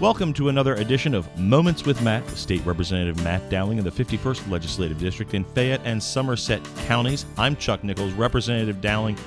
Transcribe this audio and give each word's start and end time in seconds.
Welcome 0.00 0.32
to 0.34 0.48
another 0.48 0.74
edition 0.74 1.12
of 1.12 1.36
Moments 1.36 1.84
with 1.84 2.00
Matt, 2.02 2.24
State 2.30 2.64
Representative 2.64 3.20
Matt 3.24 3.50
Dowling 3.50 3.78
in 3.78 3.84
the 3.84 3.90
51st 3.90 4.48
Legislative 4.48 4.96
District 4.96 5.34
in 5.34 5.42
Fayette 5.42 5.80
and 5.84 6.00
Somerset 6.00 6.60
counties. 6.86 7.26
I'm 7.36 7.56
Chuck 7.56 7.82
Nichols, 7.82 8.12
Representative 8.12 8.80
Dowling. 8.80 9.18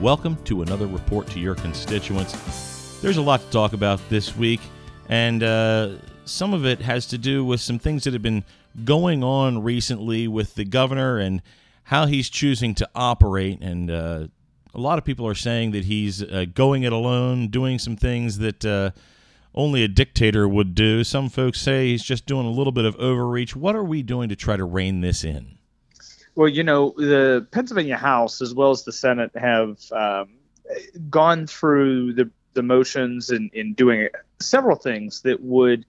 Welcome 0.00 0.36
to 0.44 0.60
another 0.60 0.86
report 0.86 1.28
to 1.28 1.40
your 1.40 1.54
constituents. 1.54 2.98
There's 3.00 3.16
a 3.16 3.22
lot 3.22 3.40
to 3.40 3.50
talk 3.50 3.72
about 3.72 4.06
this 4.10 4.36
week, 4.36 4.60
and 5.08 5.42
uh, 5.42 5.94
some 6.26 6.52
of 6.52 6.66
it 6.66 6.82
has 6.82 7.06
to 7.06 7.16
do 7.16 7.42
with 7.42 7.62
some 7.62 7.78
things 7.78 8.04
that 8.04 8.12
have 8.12 8.20
been 8.20 8.44
going 8.84 9.24
on 9.24 9.62
recently 9.62 10.28
with 10.28 10.54
the 10.56 10.66
governor 10.66 11.16
and 11.16 11.40
how 11.84 12.04
he's 12.04 12.28
choosing 12.28 12.74
to 12.74 12.88
operate. 12.94 13.62
And 13.62 13.90
uh, 13.90 14.26
a 14.74 14.80
lot 14.80 14.98
of 14.98 15.04
people 15.04 15.26
are 15.26 15.34
saying 15.34 15.72
that 15.72 15.84
he's 15.84 16.22
uh, 16.22 16.46
going 16.54 16.82
it 16.82 16.92
alone, 16.92 17.48
doing 17.48 17.78
some 17.78 17.96
things 17.96 18.38
that 18.38 18.64
uh, 18.64 18.90
only 19.54 19.82
a 19.82 19.88
dictator 19.88 20.48
would 20.48 20.74
do. 20.74 21.04
Some 21.04 21.28
folks 21.28 21.60
say 21.60 21.88
he's 21.88 22.02
just 22.02 22.26
doing 22.26 22.46
a 22.46 22.50
little 22.50 22.72
bit 22.72 22.84
of 22.84 22.96
overreach. 22.96 23.56
What 23.56 23.74
are 23.74 23.84
we 23.84 24.02
doing 24.02 24.28
to 24.28 24.36
try 24.36 24.56
to 24.56 24.64
rein 24.64 25.00
this 25.00 25.24
in? 25.24 25.58
Well, 26.34 26.48
you 26.48 26.62
know, 26.62 26.94
the 26.96 27.46
Pennsylvania 27.50 27.96
House 27.96 28.40
as 28.40 28.54
well 28.54 28.70
as 28.70 28.84
the 28.84 28.92
Senate 28.92 29.32
have 29.34 29.80
um, 29.90 30.28
gone 31.10 31.46
through 31.46 32.12
the, 32.12 32.30
the 32.54 32.62
motions 32.62 33.30
in, 33.30 33.50
in 33.52 33.74
doing 33.74 34.08
several 34.40 34.76
things 34.76 35.22
that 35.22 35.42
would 35.42 35.84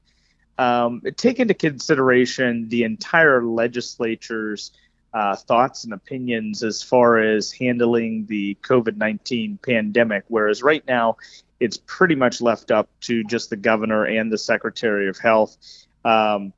um, 0.57 1.01
take 1.15 1.39
into 1.39 1.53
consideration 1.53 2.67
the 2.69 2.83
entire 2.83 3.43
legislature's 3.43 4.71
uh, 5.13 5.35
thoughts 5.35 5.83
and 5.83 5.93
opinions 5.93 6.63
as 6.63 6.83
far 6.83 7.17
as 7.19 7.51
handling 7.51 8.25
the 8.27 8.55
COVID 8.61 8.97
19 8.97 9.59
pandemic. 9.61 10.23
Whereas 10.27 10.61
right 10.61 10.85
now, 10.87 11.17
it's 11.59 11.77
pretty 11.77 12.15
much 12.15 12.41
left 12.41 12.71
up 12.71 12.89
to 13.01 13.23
just 13.23 13.49
the 13.49 13.57
governor 13.57 14.05
and 14.05 14.31
the 14.31 14.37
secretary 14.37 15.09
of 15.09 15.17
health. 15.17 15.57
Um, 16.05 16.53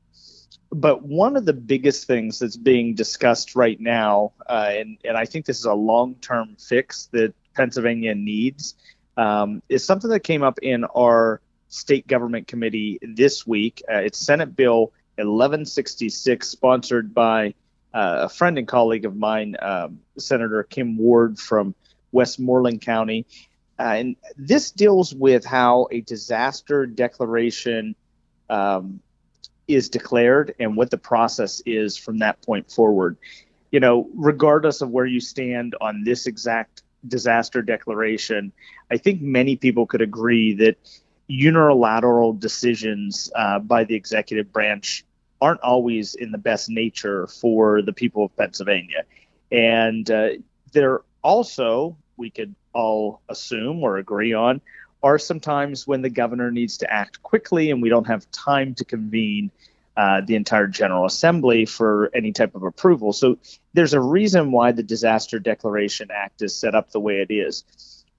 but 0.70 1.02
one 1.02 1.36
of 1.36 1.44
the 1.44 1.52
biggest 1.52 2.06
things 2.06 2.38
that's 2.38 2.56
being 2.56 2.94
discussed 2.94 3.54
right 3.54 3.78
now, 3.78 4.32
uh, 4.48 4.70
and, 4.70 4.98
and 5.04 5.16
I 5.16 5.26
think 5.26 5.44
this 5.44 5.58
is 5.58 5.66
a 5.66 5.74
long 5.74 6.14
term 6.16 6.56
fix 6.58 7.06
that 7.12 7.34
Pennsylvania 7.54 8.14
needs, 8.14 8.74
um, 9.16 9.62
is 9.68 9.84
something 9.84 10.10
that 10.10 10.20
came 10.20 10.42
up 10.42 10.58
in 10.60 10.84
our 10.84 11.40
state 11.68 12.06
government 12.06 12.46
committee 12.48 12.98
this 13.02 13.46
week. 13.46 13.82
Uh, 13.90 13.96
it's 13.96 14.18
Senate 14.18 14.56
Bill 14.56 14.92
1166, 15.16 16.48
sponsored 16.48 17.12
by 17.12 17.54
uh, 17.94 18.20
a 18.22 18.28
friend 18.28 18.58
and 18.58 18.66
colleague 18.66 19.04
of 19.04 19.16
mine, 19.16 19.56
um, 19.60 20.00
Senator 20.18 20.62
Kim 20.62 20.96
Ward 20.96 21.38
from 21.38 21.74
Westmoreland 22.12 22.80
County. 22.80 23.26
Uh, 23.78 23.82
and 23.82 24.16
this 24.36 24.70
deals 24.70 25.14
with 25.14 25.44
how 25.44 25.88
a 25.90 26.00
disaster 26.02 26.86
declaration 26.86 27.94
um, 28.48 29.00
is 29.66 29.88
declared 29.88 30.54
and 30.60 30.76
what 30.76 30.90
the 30.90 30.98
process 30.98 31.62
is 31.66 31.96
from 31.96 32.18
that 32.18 32.40
point 32.42 32.70
forward. 32.70 33.16
You 33.70 33.80
know, 33.80 34.08
regardless 34.14 34.82
of 34.82 34.90
where 34.90 35.06
you 35.06 35.20
stand 35.20 35.74
on 35.80 36.04
this 36.04 36.26
exact 36.26 36.82
disaster 37.08 37.62
declaration, 37.62 38.52
I 38.90 38.98
think 38.98 39.22
many 39.22 39.56
people 39.56 39.86
could 39.86 40.02
agree 40.02 40.54
that 40.54 40.76
unilateral 41.26 42.34
decisions 42.34 43.32
uh, 43.34 43.58
by 43.58 43.84
the 43.84 43.94
executive 43.94 44.52
branch 44.52 45.04
aren't 45.42 45.60
always 45.60 46.14
in 46.14 46.30
the 46.30 46.38
best 46.38 46.70
nature 46.70 47.26
for 47.26 47.82
the 47.82 47.92
people 47.92 48.24
of 48.26 48.36
Pennsylvania. 48.36 49.02
And 49.50 50.08
uh, 50.08 50.28
they're 50.72 51.00
also, 51.20 51.96
we 52.16 52.30
could 52.30 52.54
all 52.72 53.20
assume 53.28 53.82
or 53.82 53.98
agree 53.98 54.32
on, 54.32 54.60
are 55.02 55.18
sometimes 55.18 55.84
when 55.84 56.00
the 56.00 56.08
governor 56.08 56.52
needs 56.52 56.78
to 56.78 56.90
act 56.90 57.24
quickly 57.24 57.72
and 57.72 57.82
we 57.82 57.88
don't 57.88 58.06
have 58.06 58.30
time 58.30 58.76
to 58.76 58.84
convene 58.84 59.50
uh, 59.96 60.20
the 60.24 60.36
entire 60.36 60.68
General 60.68 61.06
Assembly 61.06 61.66
for 61.66 62.08
any 62.14 62.30
type 62.30 62.54
of 62.54 62.62
approval. 62.62 63.12
So 63.12 63.36
there's 63.74 63.94
a 63.94 64.00
reason 64.00 64.52
why 64.52 64.70
the 64.70 64.84
Disaster 64.84 65.40
Declaration 65.40 66.08
Act 66.14 66.40
is 66.40 66.54
set 66.54 66.76
up 66.76 66.92
the 66.92 67.00
way 67.00 67.16
it 67.16 67.32
is. 67.34 67.64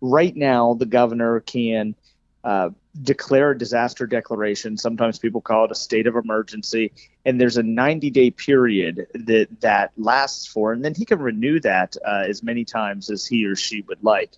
Right 0.02 0.36
now, 0.36 0.74
the 0.74 0.86
governor 0.86 1.40
can 1.40 1.96
uh, 2.44 2.72
declare 3.02 3.52
a 3.52 3.58
disaster 3.58 4.06
declaration. 4.06 4.78
Sometimes 4.78 5.18
people 5.18 5.42
call 5.42 5.66
it 5.66 5.72
a 5.72 5.76
state 5.76 6.08
of 6.08 6.16
emergency, 6.16 6.92
and 7.26 7.40
there's 7.40 7.58
a 7.58 7.64
90 7.64 8.10
day 8.12 8.32
period 8.32 9.08
that 9.14 9.48
that 9.62 9.92
lasts 9.98 10.46
for, 10.46 10.74
and 10.74 10.84
then 10.84 10.94
he 10.94 11.06
can 11.06 11.20
renew 11.20 11.60
that 11.62 11.96
uh, 12.06 12.24
as 12.28 12.44
many 12.44 12.66
times 12.66 13.10
as 13.10 13.26
he 13.26 13.46
or 13.46 13.56
she 13.56 13.82
would 13.82 14.04
like. 14.04 14.32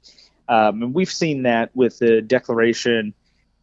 Um, 0.48 0.84
and 0.84 0.94
we've 0.94 1.12
seen 1.12 1.44
that 1.44 1.76
with 1.76 2.00
the 2.00 2.22
declaration 2.22 3.14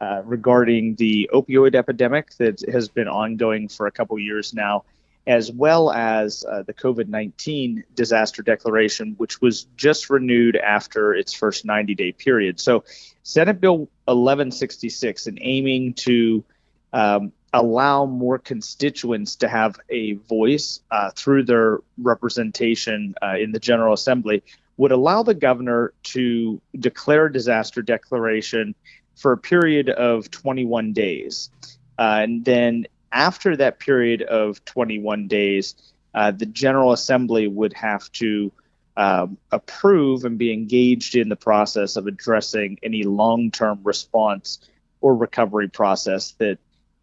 uh, 0.01 0.23
regarding 0.25 0.97
the 0.97 1.31
opioid 1.33 1.75
epidemic 1.75 2.35
that 2.37 2.61
has 2.69 2.89
been 2.89 3.09
ongoing 3.09 3.69
for 3.69 3.87
a 3.87 3.93
couple 3.93 4.19
years 4.19 4.53
now 4.53 4.85
as 5.27 5.53
well 5.53 5.93
as 5.93 6.45
uh, 6.45 6.63
the 6.63 6.75
COVID 6.75 7.09
19 7.09 7.85
disaster 7.95 8.43
declaration, 8.43 9.15
which 9.19 9.41
was 9.41 9.65
just 9.77 10.11
renewed 10.11 10.57
after 10.57 11.15
its 11.15 11.33
first 11.33 11.65
90 11.65 11.95
day 11.95 12.13
period. 12.13 12.59
So, 12.59 12.85
Senate 13.23 13.61
Bill 13.61 13.79
1166, 14.07 15.27
and 15.27 15.39
aiming 15.41 15.95
to 15.95 16.45
um, 16.93 17.33
allow 17.53 18.07
more 18.07 18.39
constituents 18.39 19.37
to 19.37 19.49
have 19.49 19.79
a 19.89 20.15
voice 20.15 20.81
uh, 20.91 21.11
through 21.15 21.45
their 21.45 21.79
representation 21.99 23.15
uh, 23.23 23.37
in 23.39 23.53
the 23.53 23.61
General 23.61 23.95
Assembly, 23.95 24.43
would 24.77 24.93
allow 24.93 25.23
the 25.23 25.35
governor 25.35 25.93
to 26.03 26.61
declare 26.79 27.27
a 27.27 27.33
disaster 27.33 27.83
declaration 27.83 28.75
for 29.15 29.33
a 29.33 29.39
period 29.39 29.91
of 29.91 30.31
21 30.31 30.93
days. 30.93 31.51
Uh, 31.99 32.21
and 32.23 32.45
then 32.45 32.87
after 33.13 33.57
that 33.57 33.79
period 33.79 34.23
of 34.23 34.65
21 34.65 35.29
days, 35.29 35.75
uh, 36.15 36.31
the 36.31 36.47
General 36.47 36.93
Assembly 36.93 37.47
would 37.47 37.75
have 37.75 38.11
to 38.13 38.51
um, 38.97 39.39
approve 39.51 40.25
and 40.25 40.39
be 40.39 40.53
engaged 40.53 41.17
in 41.17 41.29
the 41.29 41.37
process 41.37 41.97
of 41.97 42.07
addressing 42.07 42.79
any 42.83 43.05
long 43.05 43.51
term 43.51 43.81
response 43.83 44.59
or 45.01 45.15
recovery 45.17 45.69
process 45.69 46.33
that 46.33 46.59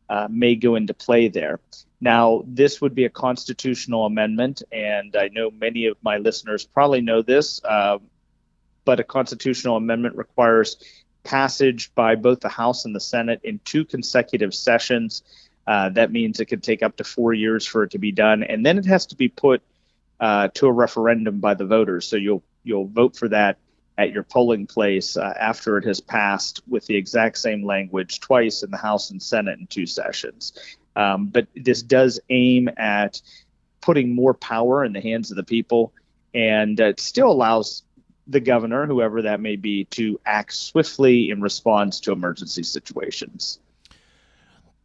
uh, 0.10 0.28
may 0.30 0.56
go 0.56 0.76
into 0.76 0.94
play 0.94 1.28
there. 1.28 1.60
Now, 2.02 2.44
this 2.48 2.80
would 2.82 2.96
be 2.96 3.06
a 3.06 3.10
constitutional 3.10 4.06
amendment, 4.06 4.64
and 4.72 5.16
I 5.16 5.28
know 5.30 5.52
many 5.52 5.88
of 5.88 5.98
my 6.02 6.18
listeners 6.18 6.66
probably 6.66 7.02
know 7.02 7.22
this, 7.22 7.62
uh, 7.64 7.98
but 8.86 9.00
a 9.00 9.04
constitutional 9.04 9.76
amendment 9.76 10.16
requires 10.16 10.78
passage 11.24 11.94
by 11.96 12.16
both 12.16 12.40
the 12.40 12.50
House 12.50 12.86
and 12.86 12.96
the 12.96 13.02
Senate 13.02 13.42
in 13.44 13.60
two 13.66 13.84
consecutive 13.84 14.56
sessions. 14.56 15.24
Uh, 15.68 15.90
that 15.90 16.12
means 16.12 16.40
it 16.40 16.46
could 16.46 16.64
take 16.64 16.82
up 16.82 16.96
to 16.98 17.04
four 17.04 17.34
years 17.34 17.66
for 17.66 17.84
it 17.84 17.92
to 17.92 18.00
be 18.00 18.12
done, 18.12 18.44
and 18.44 18.66
then 18.66 18.78
it 18.78 18.86
has 18.86 19.06
to 19.08 19.16
be 19.16 19.28
put 19.28 19.62
uh, 20.20 20.50
to 20.56 20.68
a 20.68 20.72
referendum 20.72 21.40
by 21.40 21.54
the 21.54 21.66
voters. 21.66 22.06
So 22.08 22.16
you'll 22.16 22.44
you'll 22.64 22.88
vote 22.88 23.16
for 23.16 23.30
that 23.30 23.58
at 23.98 24.12
your 24.12 24.24
polling 24.24 24.66
place 24.66 25.18
uh, 25.18 25.34
after 25.40 25.78
it 25.78 25.86
has 25.86 26.00
passed 26.00 26.62
with 26.68 26.86
the 26.86 26.96
exact 26.96 27.38
same 27.38 27.66
language 27.66 28.22
twice 28.22 28.64
in 28.64 28.72
the 28.72 28.78
House 28.78 29.12
and 29.12 29.22
Senate 29.22 29.60
in 29.60 29.68
two 29.68 29.86
sessions. 29.86 30.54
Um, 30.96 31.28
but 31.28 31.48
this 31.56 31.82
does 31.82 32.20
aim 32.30 32.70
at 32.78 33.22
putting 33.82 34.16
more 34.16 34.34
power 34.34 34.86
in 34.86 34.94
the 34.94 35.02
hands 35.02 35.32
of 35.32 35.38
the 35.38 35.44
people, 35.44 35.94
and 36.34 36.80
it 36.80 37.00
still 37.00 37.30
allows 37.30 37.84
the 38.28 38.40
governor, 38.40 38.86
whoever 38.86 39.24
that 39.24 39.42
may 39.42 39.56
be, 39.56 39.86
to 39.86 40.20
act 40.26 40.54
swiftly 40.54 41.30
in 41.30 41.42
response 41.42 42.00
to 42.02 42.12
emergency 42.12 42.64
situations. 42.64 43.60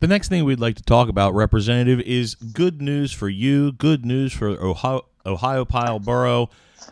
The 0.00 0.08
next 0.08 0.28
thing 0.28 0.44
we'd 0.44 0.60
like 0.60 0.76
to 0.76 0.82
talk 0.82 1.08
about, 1.08 1.34
Representative, 1.34 2.00
is 2.00 2.34
good 2.34 2.82
news 2.82 3.12
for 3.12 3.28
you, 3.28 3.72
good 3.72 4.04
news 4.04 4.32
for 4.32 4.48
Ohio, 4.48 5.06
Ohiopyle 5.24 6.02
Borough. 6.02 6.50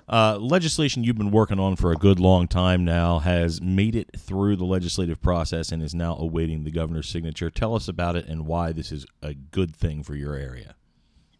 Uh, 0.08 0.38
legislation 0.38 1.04
you've 1.04 1.18
been 1.18 1.30
working 1.30 1.60
on 1.60 1.76
for 1.76 1.92
a 1.92 1.96
good 1.96 2.18
long 2.18 2.48
time 2.48 2.84
now 2.84 3.18
has 3.18 3.60
made 3.60 3.94
it 3.94 4.10
through 4.18 4.56
the 4.56 4.64
legislative 4.64 5.20
process 5.20 5.70
and 5.70 5.82
is 5.82 5.94
now 5.94 6.16
awaiting 6.16 6.64
the 6.64 6.70
governor's 6.70 7.08
signature. 7.08 7.50
Tell 7.50 7.74
us 7.74 7.88
about 7.88 8.16
it 8.16 8.26
and 8.26 8.46
why 8.46 8.72
this 8.72 8.90
is 8.90 9.06
a 9.22 9.34
good 9.34 9.76
thing 9.76 10.02
for 10.02 10.14
your 10.14 10.34
area. 10.34 10.74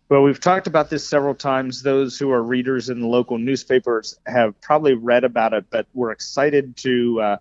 Well, 0.09 0.23
we've 0.23 0.41
talked 0.41 0.67
about 0.67 0.91
this 0.91 1.09
several 1.09 1.35
times. 1.35 1.83
Those 1.83 2.19
who 2.19 2.31
are 2.31 2.43
readers 2.43 2.91
in 2.91 3.01
the 3.01 3.07
local 3.07 3.39
newspapers 3.39 4.19
have 4.27 4.61
probably 4.61 4.93
read 4.93 5.25
about 5.25 5.55
it, 5.55 5.65
but 5.71 5.87
we're 5.95 6.11
excited 6.11 6.77
to 6.79 7.21
uh, 7.23 7.37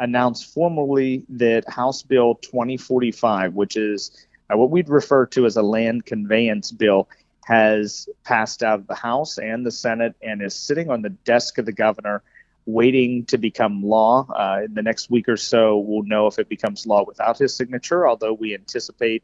announced 0.00 0.52
formally 0.52 1.24
that 1.28 1.68
House 1.68 2.02
Bill 2.02 2.34
2045, 2.36 3.54
which 3.54 3.76
is 3.76 4.26
uh, 4.52 4.56
what 4.56 4.70
we'd 4.70 4.88
refer 4.88 5.26
to 5.26 5.46
as 5.46 5.56
a 5.56 5.62
land 5.62 6.04
conveyance 6.04 6.72
bill, 6.72 7.08
has 7.46 8.08
passed 8.24 8.62
out 8.62 8.80
of 8.80 8.86
the 8.86 8.94
House 8.94 9.38
and 9.38 9.64
the 9.64 9.70
Senate 9.70 10.14
and 10.20 10.42
is 10.42 10.54
sitting 10.54 10.90
on 10.90 11.02
the 11.02 11.10
desk 11.10 11.58
of 11.58 11.66
the 11.66 11.72
governor, 11.72 12.22
waiting 12.66 13.24
to 13.26 13.38
become 13.38 13.82
law. 13.82 14.26
Uh, 14.28 14.62
in 14.64 14.74
the 14.74 14.82
next 14.82 15.10
week 15.10 15.28
or 15.28 15.36
so, 15.36 15.78
we'll 15.78 16.02
know 16.02 16.26
if 16.26 16.38
it 16.38 16.48
becomes 16.48 16.86
law 16.86 17.04
without 17.06 17.38
his 17.38 17.54
signature, 17.54 18.08
although 18.08 18.32
we 18.32 18.54
anticipate 18.54 19.22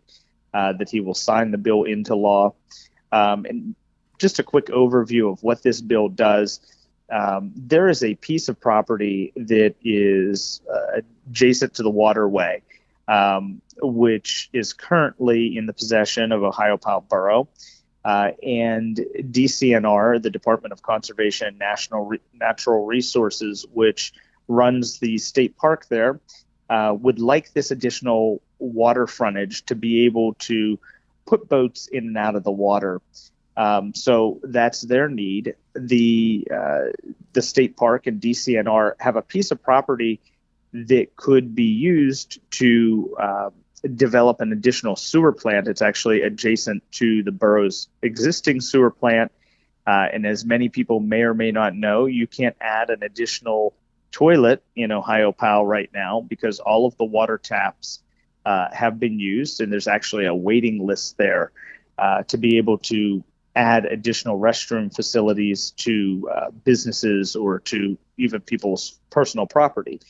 uh, 0.54 0.72
that 0.74 0.88
he 0.88 1.00
will 1.00 1.14
sign 1.14 1.50
the 1.50 1.58
bill 1.58 1.82
into 1.82 2.14
law. 2.14 2.54
Um, 3.10 3.44
and 3.44 3.74
just 4.18 4.38
a 4.38 4.44
quick 4.44 4.66
overview 4.66 5.32
of 5.32 5.42
what 5.42 5.62
this 5.62 5.80
bill 5.80 6.08
does 6.08 6.60
um, 7.12 7.52
there 7.54 7.88
is 7.88 8.02
a 8.02 8.14
piece 8.14 8.48
of 8.48 8.58
property 8.58 9.32
that 9.36 9.74
is 9.84 10.62
uh, 10.72 11.02
adjacent 11.28 11.74
to 11.74 11.82
the 11.82 11.90
waterway, 11.90 12.62
um, 13.06 13.60
which 13.82 14.48
is 14.54 14.72
currently 14.72 15.56
in 15.56 15.66
the 15.66 15.74
possession 15.74 16.32
of 16.32 16.42
Ohio 16.42 16.78
Ohiopyle 16.78 17.06
Borough. 17.06 17.48
Uh, 18.04 18.32
and 18.42 18.96
DCNR, 19.16 20.20
the 20.20 20.30
Department 20.30 20.72
of 20.72 20.82
Conservation 20.82 21.48
and 21.48 21.58
National 21.58 22.04
Re- 22.04 22.20
Natural 22.34 22.84
Resources, 22.84 23.64
which 23.72 24.12
runs 24.48 24.98
the 24.98 25.18
state 25.18 25.56
park 25.56 25.86
there, 25.88 26.20
uh, 26.68 26.94
would 26.98 27.20
like 27.20 27.52
this 27.52 27.70
additional 27.70 28.42
water 28.58 29.06
frontage 29.06 29.64
to 29.66 29.74
be 29.74 30.06
able 30.06 30.34
to 30.34 30.78
put 31.26 31.48
boats 31.48 31.86
in 31.86 32.08
and 32.08 32.18
out 32.18 32.34
of 32.34 32.44
the 32.44 32.50
water. 32.50 33.00
Um, 33.56 33.94
so 33.94 34.40
that's 34.42 34.80
their 34.80 35.08
need. 35.08 35.54
The 35.74 36.48
uh, 36.50 36.84
the 37.32 37.42
state 37.42 37.76
park 37.76 38.06
and 38.06 38.20
DCNR 38.20 38.94
have 38.98 39.16
a 39.16 39.22
piece 39.22 39.50
of 39.50 39.62
property 39.62 40.20
that 40.72 41.14
could 41.16 41.54
be 41.54 41.64
used 41.64 42.40
to 42.52 43.16
uh, 43.20 43.50
develop 43.88 44.40
an 44.40 44.52
additional 44.52 44.96
sewer 44.96 45.32
plant. 45.32 45.68
It's 45.68 45.82
actually 45.82 46.22
adjacent 46.22 46.82
to 46.92 47.22
the 47.22 47.32
borough's 47.32 47.88
existing 48.02 48.60
sewer 48.60 48.90
plant. 48.90 49.32
Uh, 49.86 50.06
and 50.12 50.26
as 50.26 50.44
many 50.44 50.68
people 50.68 51.00
may 51.00 51.22
or 51.22 51.34
may 51.34 51.50
not 51.50 51.74
know, 51.74 52.06
you 52.06 52.26
can't 52.26 52.56
add 52.60 52.90
an 52.90 53.02
additional 53.02 53.74
toilet 54.12 54.62
in 54.76 54.90
Ohiopyle 54.90 55.66
right 55.66 55.90
now 55.92 56.20
because 56.20 56.60
all 56.60 56.86
of 56.86 56.96
the 56.98 57.04
water 57.04 57.38
taps 57.38 58.00
uh, 58.44 58.68
have 58.72 59.00
been 59.00 59.18
used, 59.18 59.60
and 59.60 59.72
there's 59.72 59.88
actually 59.88 60.26
a 60.26 60.34
waiting 60.34 60.86
list 60.86 61.16
there 61.16 61.50
uh, 61.98 62.22
to 62.24 62.36
be 62.38 62.58
able 62.58 62.78
to 62.78 63.24
add 63.54 63.84
additional 63.84 64.38
restroom 64.38 64.94
facilities 64.94 65.72
to 65.72 66.30
uh, 66.34 66.50
businesses 66.50 67.36
or 67.36 67.58
to 67.60 67.98
even 68.16 68.40
people's 68.40 68.98
personal 69.10 69.46
property. 69.46 70.00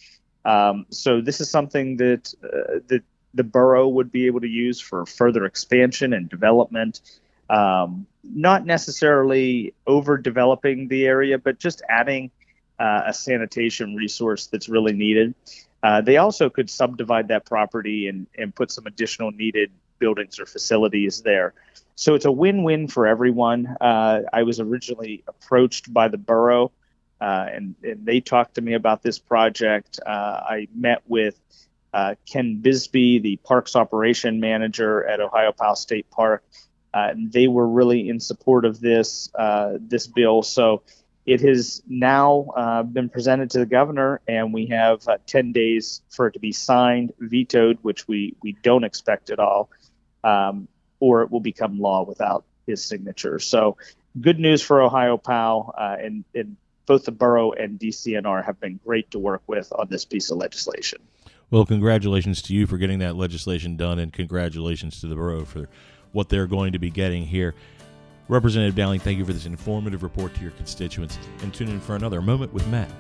Um, 0.45 0.87
so 0.91 1.21
this 1.21 1.41
is 1.41 1.51
something 1.51 1.97
that 1.99 2.35
uh, 2.43 2.81
that 2.89 3.03
the 3.35 3.45
borough 3.45 3.89
would 3.89 4.13
be 4.13 4.27
able 4.27 4.41
to 4.41 4.49
use 4.49 4.81
for 4.81 5.07
further 5.07 5.45
expansion 5.45 6.13
and 6.13 6.29
development. 6.29 7.01
Um, 7.49 8.07
not 8.25 8.65
necessarily 8.65 9.75
overdeveloping 9.87 10.89
the 10.89 11.07
area, 11.07 11.39
but 11.39 11.59
just 11.59 11.83
adding 11.89 12.31
uh, 12.79 13.03
a 13.07 13.15
sanitation 13.15 13.95
resource 13.95 14.47
that's 14.47 14.69
really 14.69 14.93
needed. 14.93 15.35
Uh, 15.83 16.01
they 16.01 16.17
also 16.17 16.49
could 16.49 16.71
subdivide 16.71 17.29
that 17.29 17.45
property 17.45 18.09
and, 18.09 18.27
and 18.39 18.55
put 18.55 18.71
some 18.71 18.87
additional 18.87 19.31
needed 19.33 19.71
buildings 19.99 20.39
or 20.39 20.47
facilities 20.47 21.23
there. 21.23 21.55
So 21.95 22.15
it's 22.15 22.25
a 22.25 22.33
win 22.33 22.63
win 22.63 22.89
for 22.89 23.07
everyone. 23.07 23.77
Uh, 23.81 24.23
I 24.33 24.43
was 24.45 24.61
originally 24.61 25.23
approached 25.27 25.93
by 25.93 26.09
the 26.09 26.19
borough, 26.19 26.73
uh, 27.21 27.47
and, 27.53 27.75
and, 27.83 28.05
they 28.05 28.21
talked 28.21 28.57
to 28.57 28.61
me 28.61 28.75
about 28.75 29.03
this 29.03 29.19
project. 29.19 30.01
Uh, 30.05 30.11
I 30.11 30.69
met 30.75 31.03
with 31.07 31.39
uh, 31.93 32.15
Ken 32.31 32.57
Bisbee, 32.57 33.19
the 33.19 33.37
parks 33.37 33.77
operation 33.77 34.41
manager 34.41 35.05
at 35.05 35.21
Ohiopyle 35.21 35.77
State 35.77 36.11
Park. 36.11 36.43
Uh, 36.95 37.13
they 37.17 37.49
were 37.49 37.67
really 37.67 38.09
in 38.09 38.21
support 38.21 38.65
of 38.65 38.81
this 38.81 39.31
uh, 39.35 39.79
this 39.81 40.07
bill. 40.07 40.43
So 40.43 40.83
it 41.25 41.41
has 41.43 41.83
now 41.87 42.47
uh, 42.57 42.83
been 42.83 43.09
presented 43.09 43.51
to 43.51 43.59
the 43.61 43.67
governor, 43.67 44.21
and 44.27 44.53
we 44.53 44.67
have 44.67 45.07
uh, 45.07 45.19
10 45.27 45.53
days 45.53 46.03
for 46.11 46.27
it 46.27 46.33
to 46.33 46.41
be 46.41 46.53
signed, 46.53 47.13
vetoed, 47.19 47.79
which 47.83 48.09
we, 48.09 48.35
we 48.43 48.53
don't 48.63 48.83
expect 48.83 49.31
at 49.31 49.39
all, 49.39 49.71
um, 50.25 50.67
or 50.99 51.23
it 51.23 51.31
will 51.31 51.41
become 51.41 51.79
law 51.79 52.05
without 52.05 52.45
his 52.67 52.85
signature. 52.85 53.39
So 53.39 53.77
good 54.21 54.41
news 54.41 54.63
for 54.63 54.79
Ohiopyle, 54.79 55.73
uh, 55.79 55.97
and, 56.01 56.25
and 56.35 56.57
both 56.87 57.05
the 57.05 57.13
borough 57.13 57.53
and 57.53 57.79
DCNR 57.79 58.45
have 58.45 58.59
been 58.59 58.81
great 58.85 59.13
to 59.13 59.21
work 59.21 59.43
with 59.47 59.73
on 59.73 59.87
this 59.89 60.05
piece 60.05 60.31
of 60.33 60.39
legislation. 60.39 61.01
Well, 61.53 61.67
congratulations 61.67 62.41
to 62.43 62.55
you 62.55 62.67
for 62.67 62.79
getting 62.79 63.01
that 63.01 63.15
legislation 63.15 63.77
done, 63.77 63.99
and 63.99 64.11
congratulations 64.11 65.03
to 65.03 65.07
the 65.07 65.15
borough 65.15 65.45
for 65.45 65.69
what 66.13 66.31
they're 66.31 66.47
going 66.47 66.73
to 66.73 66.79
be 66.79 66.89
getting 66.89 67.27
here. 67.27 67.55
Representative 68.27 68.75
Dowling, 68.75 69.01
thank 69.01 69.19
you 69.19 69.25
for 69.27 69.35
this 69.35 69.45
informative 69.45 70.03
report 70.03 70.35
to 70.35 70.41
your 70.41 70.53
constituents, 70.53 71.19
and 71.43 71.53
tune 71.53 71.69
in 71.69 71.79
for 71.79 71.95
another 71.95 72.23
moment 72.23 72.55
with 72.55 72.67
Matt. 72.69 72.91